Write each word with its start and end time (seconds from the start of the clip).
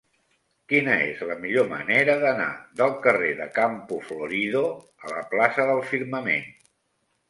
Quina 0.71 0.95
és 1.09 1.21
la 1.31 1.35
millor 1.43 1.67
manera 1.75 2.17
d'anar 2.25 2.49
del 2.83 2.97
carrer 3.05 3.31
de 3.45 3.49
Campo 3.61 4.03
Florido 4.11 4.67
a 5.07 5.17
la 5.17 5.27
plaça 5.37 5.73
del 5.73 5.89
Firmament? 5.97 6.55